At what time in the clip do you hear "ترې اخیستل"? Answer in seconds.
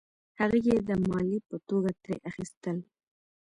2.01-2.77